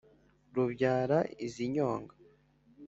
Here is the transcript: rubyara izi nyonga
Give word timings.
rubyara 0.53 1.19
izi 1.45 1.65
nyonga 1.75 2.13